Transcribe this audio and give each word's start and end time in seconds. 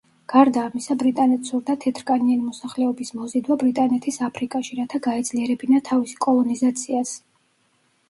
გარდა 0.31 0.61
ამისა 0.69 0.95
ბრიტანეთს 1.03 1.51
სურდა 1.53 1.75
თეთრკანიანი 1.83 2.47
მოსახლეობის 2.47 3.13
მოზიდვა 3.19 3.59
ბრიტანეთის 3.67 4.21
აფრიკაში, 4.31 4.81
რათა 4.83 5.05
გაეძლიერებინა 5.11 5.87
თავისი 5.93 6.23
კოლონიზაციას. 6.31 7.19